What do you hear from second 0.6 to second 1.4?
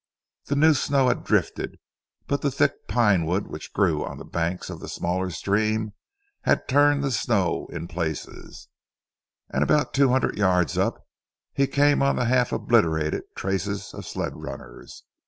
snow had